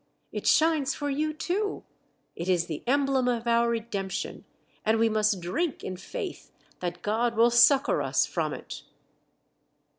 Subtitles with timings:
[0.31, 1.83] It shines for you, too!
[2.35, 4.45] It is the emblem of our redemption,
[4.83, 8.81] and we must drink in faith that God v/ill succour us from it."